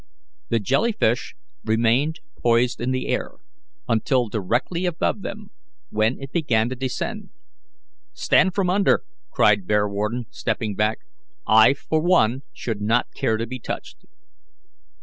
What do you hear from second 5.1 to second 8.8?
them, when it began to descend. "Stand from